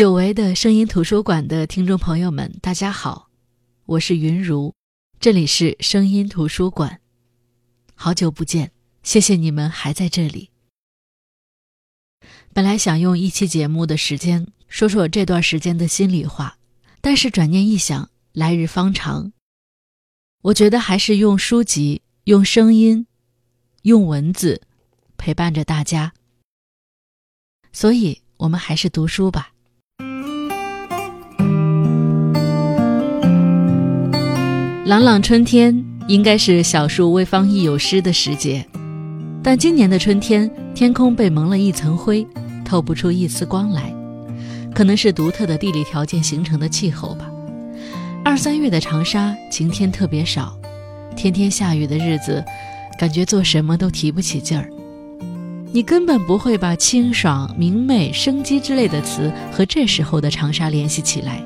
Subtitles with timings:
[0.00, 3.28] 久违的声音图书馆的听众朋友们，大家好，
[3.84, 4.72] 我是云如，
[5.20, 7.02] 这里是声音图书馆。
[7.94, 10.48] 好久不见，谢谢你们还在这里。
[12.54, 16.56] 本来想用一期节目的时间说说这段时间的心里话，
[17.02, 19.34] 但是转念一想，来日方长，
[20.40, 23.06] 我觉得还是用书籍、用声音、
[23.82, 24.62] 用文字
[25.18, 26.14] 陪伴着大家。
[27.70, 29.49] 所以，我们还是读书吧。
[34.90, 38.66] 朗朗春天应该是小树微芳亦有诗的时节，
[39.40, 42.26] 但今年的春天，天空被蒙了一层灰，
[42.64, 43.94] 透不出一丝光来，
[44.74, 47.30] 可能是独特的地理条件形成的气候吧。
[48.24, 50.58] 二三月的长沙晴天特别少，
[51.14, 52.44] 天天下雨的日子，
[52.98, 54.68] 感觉做什么都提不起劲儿。
[55.70, 61.40] 你根本不会把清爽、明媚、生机之类的词和这时候的长沙联系起来，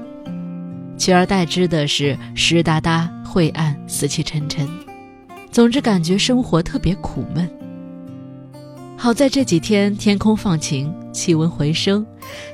[1.05, 4.67] 取而代之的是湿哒哒、晦暗、死气沉沉。
[5.51, 7.47] 总之，感觉生活特别苦闷。
[8.97, 12.07] 好在这几天天空放晴，气温回升，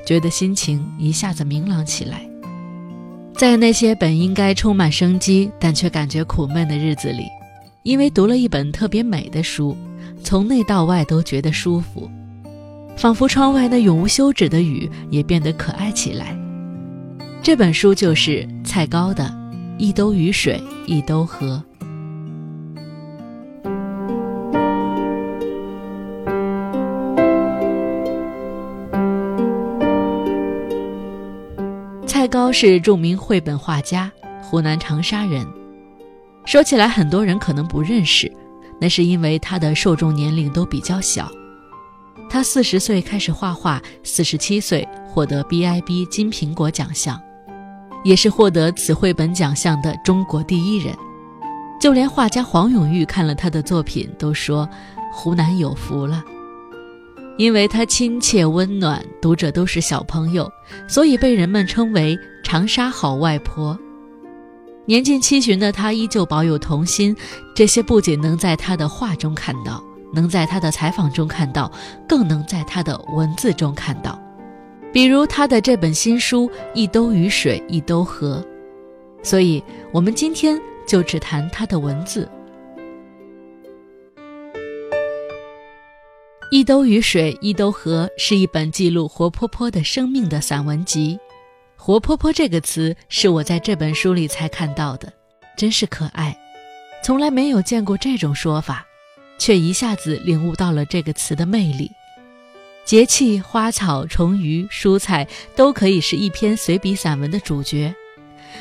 [0.05, 2.29] 觉得心情一下子明朗起来。
[3.37, 7.23] 在那些本应该充满生机，但却感觉苦闷的日子里，
[7.83, 9.77] 因为读了一本特别美的书。
[10.21, 12.11] 从内到外都觉得舒服，
[12.97, 16.35] 仿佛窗外那永无休止的雨也变得可爱起来。
[17.43, 19.23] 这本书就是蔡高的
[19.79, 21.57] 《一兜雨水一兜河》。
[32.05, 34.11] 蔡高是著名绘本画家，
[34.43, 35.43] 湖南长沙人。
[36.45, 38.31] 说起来，很多人可能不认识。
[38.79, 41.27] 那是因为他的受众年龄都比较小，
[42.29, 47.19] 他四十岁开始画画，四十七岁获得 BIB 金苹果奖项，
[48.03, 50.95] 也是获得此绘本奖项的中国第一人。
[51.79, 54.69] 就连画家黄永玉看了他的作品都说
[55.11, 56.23] ：“湖南有福了。”
[57.37, 60.47] 因为他亲切温暖，读者都是小朋友，
[60.87, 63.77] 所以被人们称为“长沙好外婆”。
[64.85, 67.15] 年近七旬的他依旧保有童心，
[67.55, 69.81] 这些不仅能在他的画中看到，
[70.13, 71.71] 能在他的采访中看到，
[72.07, 74.19] 更能在他的文字中看到。
[74.93, 78.45] 比如他的这本新书《一兜雨水一兜河》，
[79.25, 79.63] 所以
[79.93, 82.29] 我们今天就只谈他的文字。
[86.53, 91.17] 《一兜雨水一兜河》是一本记录活泼泼的生命的散文集。
[91.77, 95.11] 活泼泼这个词是我在这本书里才看到的，
[95.57, 96.37] 真是可爱，
[97.01, 98.85] 从来没有见过这种说法，
[99.39, 101.89] 却一下子领悟到了这个词的魅力。
[102.83, 107.93] 节气、花草、虫鱼、蔬菜都可以是一篇随笔散文的主角，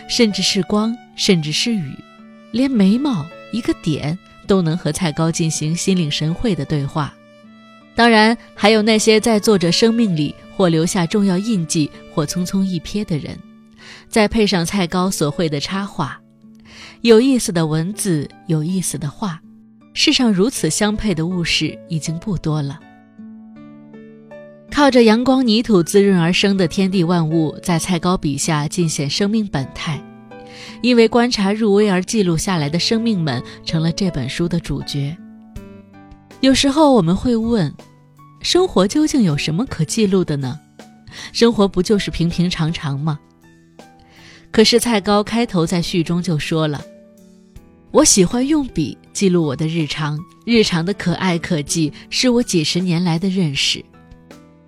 [0.09, 1.97] 甚至是光，甚至是雨，
[2.53, 4.17] 连眉毛一个点
[4.47, 7.13] 都能和蔡高进行心领神会的对话。
[7.97, 13.37] 当然，还有那些在作者生命里或留下重要印记，或匆匆一瞥的人，
[14.09, 16.21] 再配上蔡高所绘的插画，
[17.01, 19.41] 有意思的文字，有意思的画，
[19.93, 22.79] 世上如此相配的物事已经不多了。
[24.71, 30.03] 靠着阳光泥土滋润而生的天地万物，在蔡高笔下尽显生命本态，
[30.81, 35.17] 因为观察入微而记录下来的生命们，成了这本书的主角。
[36.41, 37.73] 有时候我们会问。
[38.43, 40.59] 生活究竟有什么可记录的呢？
[41.31, 43.21] 生活不就是平平常常吗？
[44.51, 46.83] 可是蔡高开头在序中就说了
[47.93, 53.85] ：“我喜欢用笔记录我的日常，日常的可爱可记，是我几十年来的认识。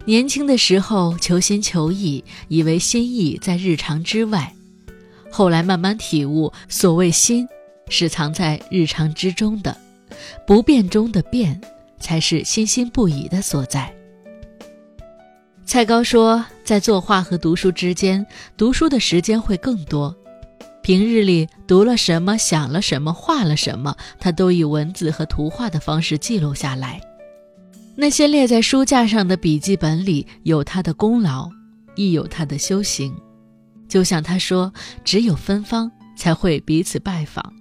[0.04, 4.54] 年轻的时候求新求异，以为心意在日常之外，
[5.30, 7.46] 后来慢慢体悟，所谓心，
[7.88, 9.76] 是藏在日常之中的，
[10.46, 11.60] 不变中的变。”
[12.02, 13.94] 才是心心不已的所在。
[15.64, 18.26] 蔡高说，在作画和读书之间，
[18.56, 20.12] 读书的时间会更多。
[20.82, 27.00] 平日里读了什么，想了什么，画了什么，他都以文字和图画的方式记录下来。
[27.94, 31.50] 那些列在书架上的笔记本里，有他的功劳，
[31.94, 33.14] 亦有他的修行。
[33.88, 34.72] 就像他说
[35.04, 37.52] ：“只有芬芳才会彼此拜访。”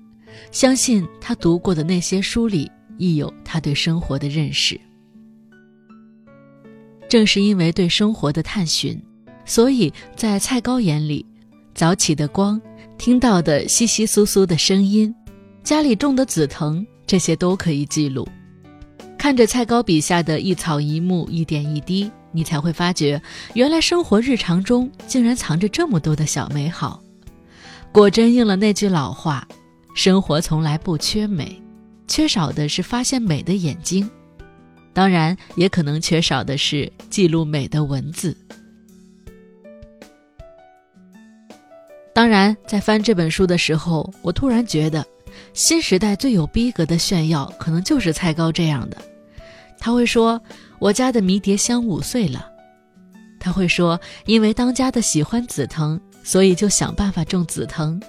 [0.51, 2.69] 相信他读过的那些书里。
[2.97, 4.79] 亦有他对生活的认识。
[7.09, 9.01] 正是因为对生活的探寻，
[9.43, 11.25] 所以在蔡高眼里，
[11.73, 12.61] 早起的光，
[12.99, 15.11] 听到的窸窸窣窣的声音，
[15.63, 18.27] 家里种的紫藤，这些都可以记录。
[19.21, 23.21] 看着蔡高笔下的一草一木、一点一滴，你才会发觉，
[23.53, 26.99] 原来生活日常中竟然藏着这么多的小美好。
[27.91, 29.47] 果真应了那句老话：
[29.93, 31.61] 生活从来不缺美，
[32.07, 34.09] 缺少的是发现美的眼睛。
[34.91, 38.35] 当然，也可能缺少的是记录美的文字。
[42.11, 45.05] 当然，在翻这本书的时候，我突然觉得，
[45.53, 48.97] 新时代最有逼格的炫耀，可能就是蔡高这样的。
[49.81, 50.39] 他会说
[50.79, 52.47] ：“我家的迷迭香五岁了。”
[53.39, 57.99] 他会说：“因为当家的喜欢紫藤，所以就想办法种紫藤。”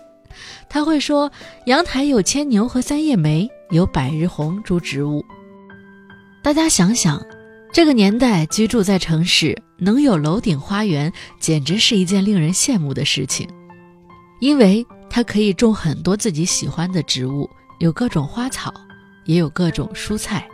[0.69, 1.33] 他会说
[1.65, 5.25] ：“阳台有牵牛和三叶梅，有百日红诸植物。”
[6.45, 7.25] 大家想想，
[7.73, 11.11] 这个年代居住在城市，能有楼顶花园，
[11.41, 13.49] 简直是一件令人羡慕的事情。
[14.41, 17.49] 因为它可以种很多自己喜欢的植物，
[17.79, 18.75] 有各种花草，
[19.25, 20.47] 也有各种蔬菜。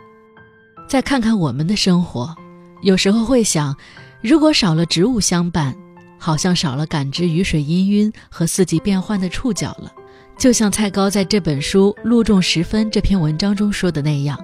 [0.89, 2.35] 再看看我们的生活，
[2.81, 3.77] 有时候会想，
[4.21, 5.75] 如果少了植物相伴，
[6.17, 9.93] 好像少了感知雨水氤氲和四季变换的触角了。
[10.35, 14.43] 就像蔡高在这本书《露重十分》这篇文章中说的那样，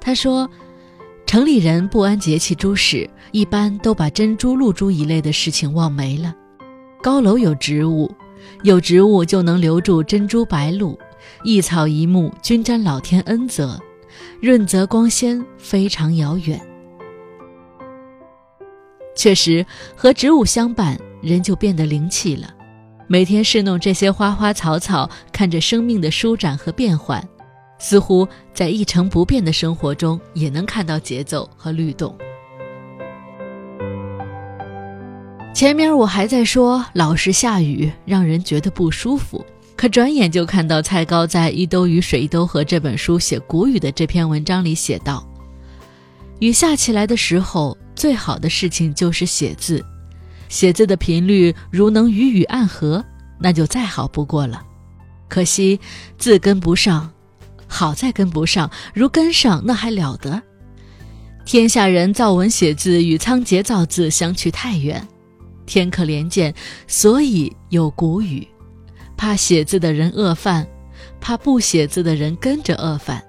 [0.00, 0.50] 他说。
[1.24, 6.34] 城里人不安节气诸事，一般都把珍珠、露珠一类的事情忘没了。
[7.00, 8.12] 高楼有植物，
[8.64, 10.98] 有植物就能留住珍珠白露。
[11.42, 13.80] 一草一木均沾老天恩泽，
[14.40, 16.60] 润泽光鲜，非常遥远。
[19.14, 19.64] 确实，
[19.94, 22.52] 和植物相伴，人就变得灵气了。
[23.06, 27.22] 每天侍弄这些花花草草，看着生命的舒展和变换。
[27.78, 32.16] 似乎在一成不变的生活中，也能看到节奏和律动。
[35.52, 39.44] 前面我还在说老是下雨，让人觉得不舒服，
[39.76, 45.26] 可转眼就看到蔡高在《一兜雨水一兜河》这本书写谷雨的这篇文章里写道
[46.40, 49.84] ：“雨下起来的时候，最好的事情就是写字，
[50.48, 53.04] 写字的频率如能与雨暗合，
[53.40, 54.62] 那就再好不过了。
[55.28, 55.80] 可惜
[56.18, 57.10] 字跟不上。”
[57.74, 60.42] 好在跟不上，如跟上那还了得！
[61.46, 65.08] 天下人造文写字与仓颉造字相去太远，
[65.64, 66.54] 天可怜见，
[66.86, 68.46] 所以有古语，
[69.22, 70.66] 怕写字的人饿饭，
[71.20, 73.22] 怕不写字的人跟着饿饭。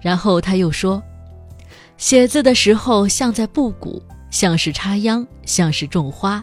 [0.00, 1.02] 然后他又说，
[1.98, 6.42] 写字的时候像在布谷，像是插秧，像是种花。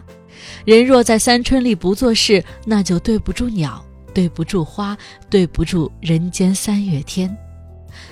[0.64, 3.84] 人若在三春里不做事，那就对不住鸟。
[4.14, 4.96] 对不住花，
[5.28, 7.36] 对不住人间三月天，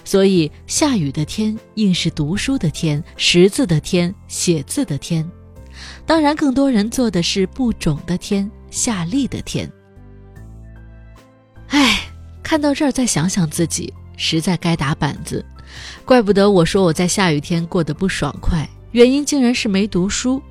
[0.05, 5.25] 所以下雨的天应是读书的天，识字的天，写字的天。
[6.05, 9.71] 当然，更多人做的是不种的天，下力的天。
[11.69, 12.11] 唉，
[12.43, 15.45] 看到这儿再想想自己，实在该打板子。
[16.05, 20.43] 怪不得我说我在下雨天过得不爽快，原因竟然是没读书。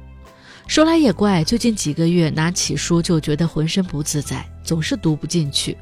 [0.68, 5.78] 说来也怪，最近几个月拿起书就觉得浑身不自在，总是读不进去，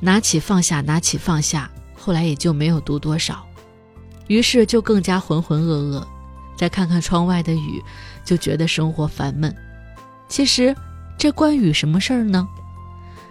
[0.00, 3.44] 拿起放下，拿起放下，后来也就没有读多少，
[4.28, 6.06] 于是就更加浑浑噩噩。
[6.56, 7.82] 再看看窗外的雨，
[8.24, 9.54] 就觉得生活烦闷。
[10.28, 10.74] 其实，
[11.18, 12.48] 这关雨什么事儿呢？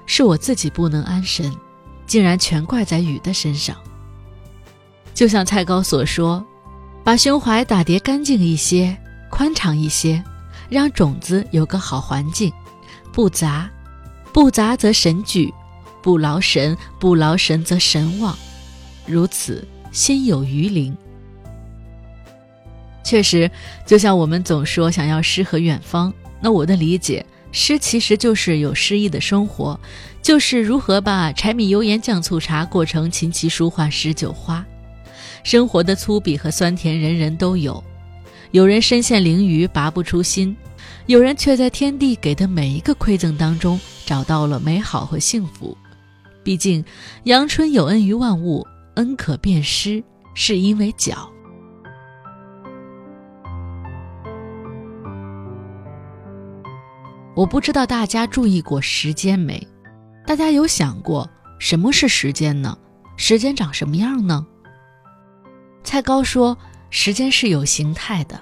[0.07, 1.55] 是我自己不能安神，
[2.07, 3.77] 竟然全怪在雨的身上。
[5.13, 6.43] 就像蔡高所说，
[7.03, 8.97] 把胸怀打叠干净一些，
[9.29, 10.23] 宽敞一些。
[10.69, 12.51] 让种子有个好环境，
[13.13, 13.69] 不杂，
[14.33, 15.49] 不杂则神聚；
[16.01, 18.37] 不劳神，不劳神则神旺。
[19.05, 20.93] 如此，心有余灵。
[23.01, 23.49] 确实，
[23.85, 29.79] 就像我们总说想要诗和远方，那我的理解，诗其实就是有诗意的生活，
[30.21, 34.65] 就是如何把柴米油盐酱醋茶过成琴棋书画诗酒花。
[35.43, 37.81] 生活的粗鄙和酸甜，人人都有。
[38.51, 40.55] 有人身陷囹圄拔不出心，
[41.05, 45.77] 有人却在天地给的每一个馈赠当中找到了美好和幸福。
[46.43, 46.83] 毕竟，
[47.23, 51.29] 阳春有恩于万物，恩可变施，是因为脚。
[57.37, 59.61] 我不知道大家注意过时间没？
[60.25, 61.29] 大家有想过
[61.59, 62.75] 什么是时间呢？
[63.15, 64.43] 时间长什么样呢？
[65.83, 66.57] 蔡高说。
[66.89, 68.39] 时间是有形态的，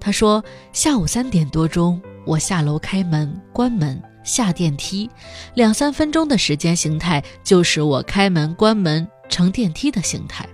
[0.00, 5.08] 他说：“下午三点多钟，我下楼开门、关门、下电梯，
[5.54, 10.44] 两三分钟的时间形态就是我开门、关门、乘电梯的形态。”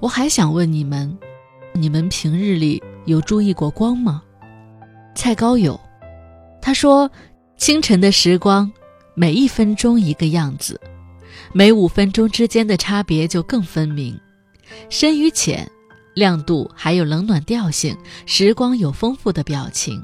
[0.00, 1.14] 我还想问你们：
[1.74, 4.22] 你们平日里有注意过光吗？
[5.14, 5.78] 蔡高有，
[6.64, 7.10] 他说
[7.58, 8.72] ：“清晨的时光，
[9.14, 10.80] 每一分钟一个样子，
[11.52, 14.18] 每五分钟之间的差别就更分明，
[14.88, 15.70] 深与浅。”
[16.16, 17.94] 亮度还有冷暖调性，
[18.24, 20.02] 时光有丰富的表情。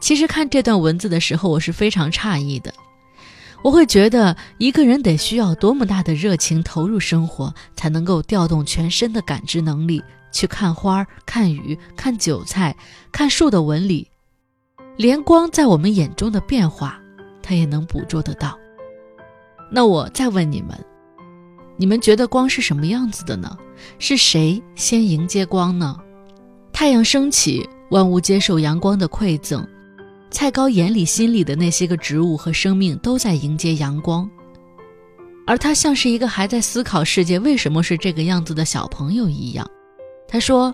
[0.00, 2.72] 其实看这段文字的时候，我是非常诧异的。
[3.62, 12.74] 我会觉得一个人得需要多么大的热情投入生活，才能够调动全身的感知能力去看花、看雨、看韭菜、
[13.10, 14.08] 看树的纹理，
[15.02, 16.96] 连光在我们眼中的变化，
[17.42, 18.56] 他也能捕捉得到。
[19.68, 20.78] 那我再问你们，
[21.76, 23.58] 你们觉得光是什么样子的呢？
[23.98, 25.98] 是谁先迎接光呢？
[26.72, 29.66] 太阳升起，万物接受阳光的馈赠。
[30.30, 34.30] 蔡高眼里、心里的那些个植物和生命都在迎接阳光，
[35.48, 39.68] 而他像是一个还在思考世界为什么是这个样子的小朋友一样。
[40.28, 40.72] 他说：“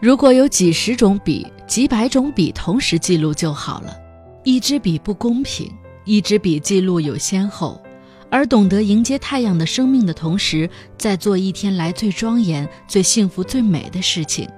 [0.00, 3.96] 如果有几十种笔、几百种笔同时记录就好了。
[4.44, 5.70] 一支笔不公平，
[6.04, 7.82] 一支笔记录有先后，
[8.30, 14.48] 而懂得迎接太阳的生命的同时，在做一天来最庄严、最幸福、最美的事情，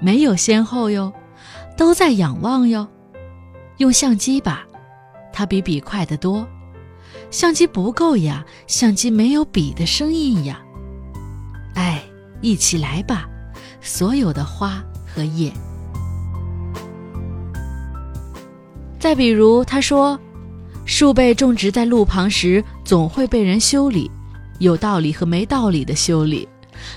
[0.00, 1.12] 没有先后哟，
[1.76, 2.88] 都在仰望哟。”
[3.76, 4.66] 用相机吧，
[5.32, 6.48] 它比笔快得多。
[7.30, 10.60] 相机不够呀，相机没有笔的声音呀。
[11.74, 12.02] 哎，
[12.40, 13.28] 一起来吧，
[13.80, 15.52] 所有的花和叶。
[18.98, 20.18] 再比如，他说，
[20.84, 24.10] 树被种植在路旁时，总会被人修理，
[24.58, 26.48] 有道理和没道理的修理。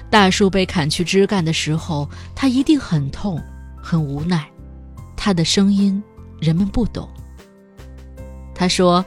[0.10, 3.42] 大树被砍去枝干的时候，它一定很痛，
[3.82, 4.48] 很无奈，
[5.16, 6.02] 它的声音。
[6.40, 7.08] 人们不懂。
[8.56, 9.06] 他说：“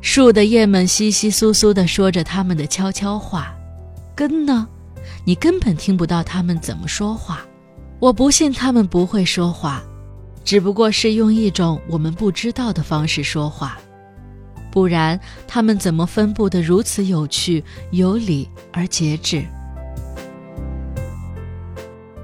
[0.00, 3.54] 树的叶们稀稀疏疏地说着他们的悄悄话，
[4.14, 4.66] 根呢，
[5.24, 7.40] 你根本听不到他们怎么说话。
[7.98, 9.82] 我不信他们不会说话，
[10.44, 13.78] 只不过是用一种我们不知道的方式说话。
[14.70, 19.44] 不然，他们怎么分布得如此有趣、有理而节制？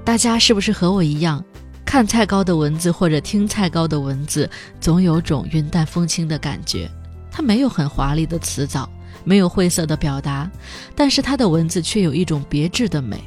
[0.03, 1.43] 大家是不是和我一样？”
[1.85, 4.49] 看蔡高的文字或者听蔡高的文字，
[4.81, 6.89] 总有种云淡风轻的感觉。
[7.31, 8.89] 他没有很华丽的辞藻，
[9.23, 10.49] 没有晦涩的表达，
[10.95, 13.23] 但是他的文字却有一种别致的美。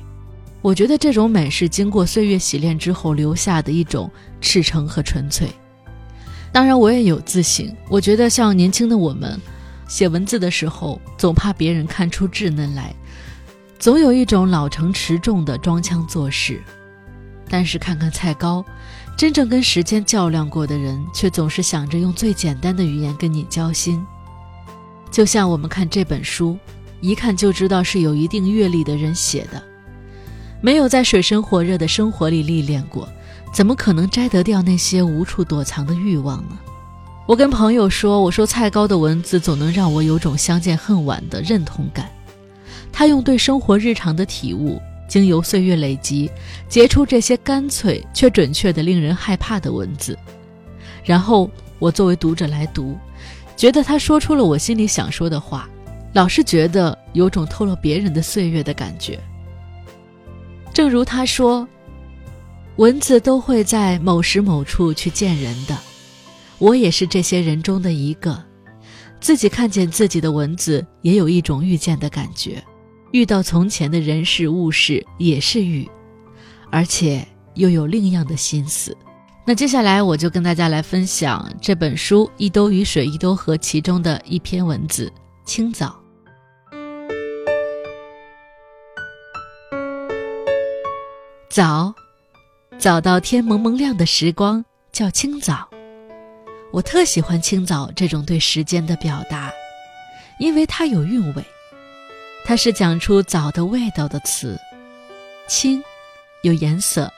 [0.63, 5.49] 我觉得这种美是经过岁月洗练之后留下的一种赤诚和纯粹。
[6.53, 7.75] 当然，我也有自省。
[7.89, 9.41] 我觉得像年轻的我们，
[9.89, 12.95] 写文字的时候，总怕别人看出稚嫩来，
[13.79, 16.61] 总有一种老成持重的装腔作势。
[17.49, 18.65] 但是看看蔡高，
[19.17, 24.05] 真正跟时间较量过的人，却总是想着用最简单的语言跟你交心。
[25.11, 26.57] 就像我们看这本书，
[27.01, 29.63] 一看就知道是有一定阅历的人写的，
[30.61, 33.09] 没有在水深火热的生活里历练过，
[33.53, 36.59] 怎么可能摘得掉那些无处躲藏的欲望呢？
[37.27, 42.09] 我跟朋友说，我说蔡高的文字总能让我有种相见恨晚的认同感，
[42.93, 44.81] 他用对生活日常的体悟。
[45.09, 46.31] 经由岁月累积，
[46.69, 50.17] 结出这些干脆却准确的令人害怕的文字，
[51.03, 51.51] 然后
[51.81, 52.97] 我作为读者来读，
[53.61, 55.69] 觉得他说出了我心里想说的话，
[56.15, 59.21] 老是觉得有种偷了别人的岁月的感觉。
[60.73, 61.69] 正如他说，
[62.77, 65.77] 文字都会在某时某处去见人的，
[66.57, 68.43] 我也是这些人中的一个，
[69.21, 72.65] 自己看见自己的文字，也有一种遇见的感觉。
[73.13, 75.87] 遇到从前的人事物事也是遇，
[76.71, 78.97] 而且又有另样的心思。
[79.47, 85.13] 那接下来我就跟大家来分享这本书《一兜雨水一兜河》其中的一篇文字：
[85.45, 85.99] 清早。
[91.49, 91.93] 早，
[92.79, 95.69] 早到天蒙蒙亮的时光叫清早。
[96.71, 99.51] 我特喜欢清早这种对时间的表达，
[100.39, 101.45] 因为它有韵味。
[102.45, 104.57] 它是讲出早的味道的词，
[105.49, 105.83] 清，
[106.43, 107.13] 有颜色，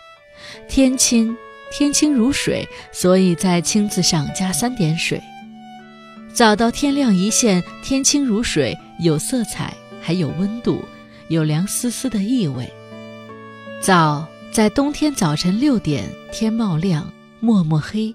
[0.66, 1.36] 天清，
[1.72, 5.18] 天清如水，所以在清字上加三点水。
[6.32, 10.84] 早到天亮一线，天清如水，有色彩，还有温度，
[11.28, 12.70] 有凉丝丝的意味。
[13.80, 17.10] 早在冬天早晨六点，天冒亮，
[17.40, 18.14] 默默黑。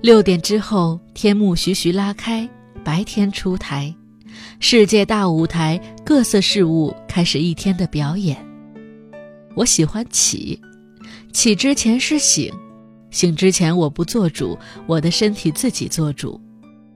[0.00, 2.48] 六点之后，天幕徐徐拉开，
[2.82, 3.94] 白天出台。
[4.60, 8.36] 世界大舞台，各色事物开始一天的表演。
[9.54, 10.58] 我喜欢起，
[11.36, 12.50] 起之前是醒，
[13.10, 16.40] 醒之前我不做主，我的身体自己做主。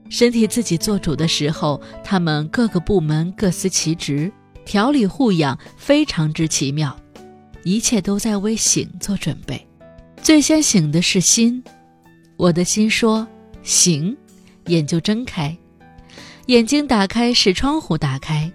[0.09, 4.31] 身体自己做主的时候，他们各个部门各司其职，
[4.65, 6.99] 调理护养非常之奇妙，
[7.63, 9.63] 一切都在为醒做准备。
[10.23, 11.63] 最先醒的是心，
[12.35, 13.27] 我的心说
[13.61, 14.17] 醒，
[14.65, 15.55] 眼就睁开。
[16.47, 18.51] 眼睛打开是窗户打开，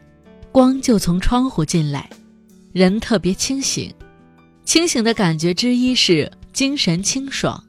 [0.50, 2.10] 光就从窗户进来，
[2.72, 3.94] 人特别清醒。
[4.66, 7.62] 清醒的感觉之一是精神清爽。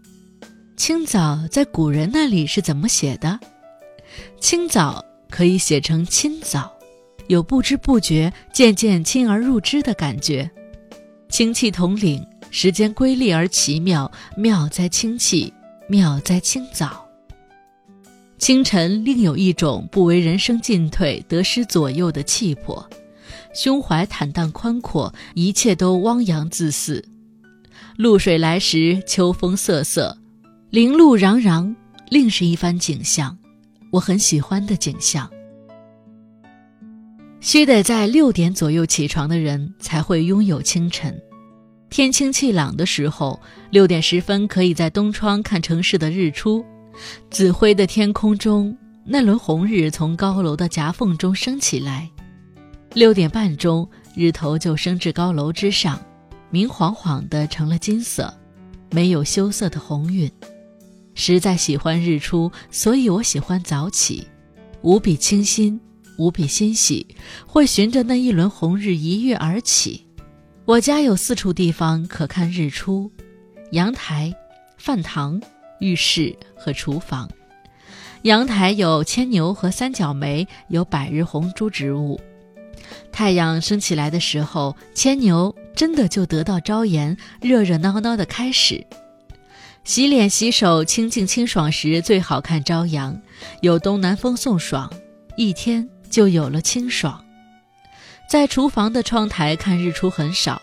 [0.76, 3.40] 清早在古人那里是怎么写的？
[4.42, 6.74] 清早可以写成清早，
[7.28, 10.50] 有不知不觉、渐渐亲而入之的感觉。
[11.30, 15.54] 清气统领，时间瑰丽而奇妙，妙在清气，
[15.88, 17.08] 妙在清早。
[18.40, 22.88] 清晨另有一种不为人生进退、得失左右的气魄，
[23.54, 27.04] 胸怀坦荡宽阔，一切都汪洋恣肆。
[27.98, 30.18] 露水来时，秋风瑟瑟，
[30.70, 31.76] 林路攘攘，
[32.10, 33.38] 另是一番景象，
[33.92, 35.30] 我很喜欢的景象。
[37.40, 41.20] 须得在六点左右起床的人才会拥有清晨。
[41.90, 43.40] 天清气朗的时候，
[43.72, 46.66] 六点十分可以在东窗看城市的日出。
[47.30, 48.76] 紫灰的天空中，
[49.06, 52.10] 那轮红日从高楼的夹缝中升起来。
[52.98, 56.04] 六点半钟，日头就升至高楼之上，
[56.50, 58.34] 明晃晃的成了金色，
[58.90, 60.28] 没有羞涩的红晕。
[61.14, 64.28] 实在喜欢日出，所以我喜欢早起，
[64.82, 65.80] 无比清新。
[66.18, 67.06] 无比欣喜，
[67.46, 70.08] 会循着那一轮红日一跃而起。
[70.66, 73.12] 我家有四处地方可看日出：
[73.74, 74.34] 阳台、
[74.80, 75.40] 饭堂、
[75.80, 77.30] 浴室和厨房。
[78.24, 82.20] 阳台有牵牛和三角梅，有百日红珠植物。
[83.12, 88.86] 太阳升起来的时候，牵牛真的就得到朝颜，热热闹闹的开始。
[89.84, 93.22] 洗脸洗手清净清爽时，最好看朝阳，
[93.62, 94.92] 有东南风送爽，
[95.36, 95.88] 一天。
[96.10, 97.22] 就有了清爽。
[98.30, 100.62] 在厨房的窗台看日出很少，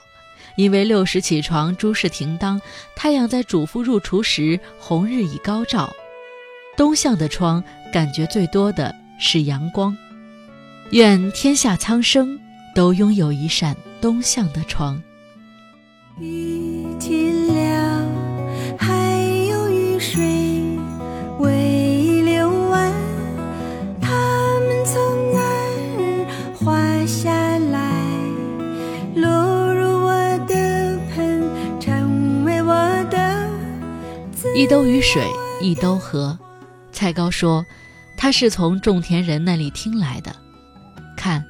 [0.56, 2.58] 因为六时起床，诸事停当。
[2.96, 5.92] 太阳在主妇入厨时，红日已高照。
[6.78, 7.62] 东向的窗，
[7.92, 9.94] 感觉最多的是阳光。
[10.90, 12.38] 愿天下苍生
[12.74, 15.02] 都拥有一扇东向的窗。
[16.20, 18.06] 雨停了，
[18.78, 20.44] 还有雨水。
[34.56, 35.22] 一兜雨水
[35.60, 36.38] 一兜河，
[36.92, 37.66] 蔡高说，
[38.16, 40.34] 他是从种田人那里听来的。
[41.24, 41.42] 看，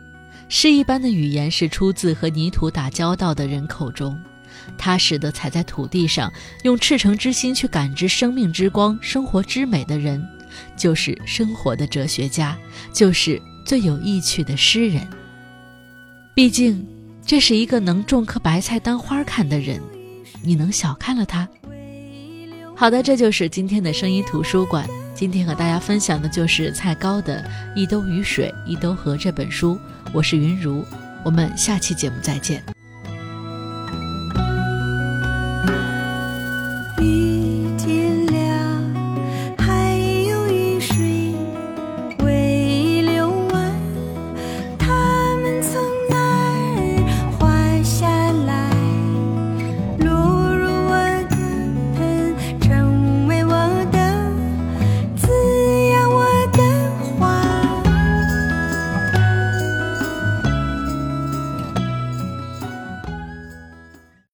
[0.48, 4.16] 诗一般的语言是出自和泥土打交道的人口中，
[4.78, 6.32] 踏实的踩在土地上，
[6.62, 10.24] 用赤诚之心去感知生命之光、生活之美的人，
[10.76, 12.56] 就是生活的哲学家，
[12.92, 15.04] 就是最有意趣的诗人。
[16.36, 16.86] 毕竟，
[17.26, 19.80] 这是一个能种棵白菜当花看的人，
[20.40, 21.48] 你能小看了他？
[22.76, 24.88] 好的，这就是今天的声音图书馆。
[25.14, 27.40] 今天和大家分享的就是蔡高的
[27.74, 29.78] 《一兜雨水一兜河》这本书。
[30.12, 30.84] 我是云如，
[31.24, 32.60] 我们下期节目再见。